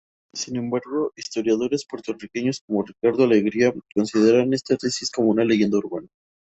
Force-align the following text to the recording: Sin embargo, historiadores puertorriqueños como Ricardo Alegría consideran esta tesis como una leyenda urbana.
Sin 0.33 0.55
embargo, 0.55 1.13
historiadores 1.15 1.85
puertorriqueños 1.87 2.63
como 2.65 2.81
Ricardo 2.81 3.23
Alegría 3.25 3.71
consideran 3.93 4.51
esta 4.51 4.75
tesis 4.75 5.11
como 5.11 5.29
una 5.29 5.45
leyenda 5.45 5.77
urbana. 5.77 6.07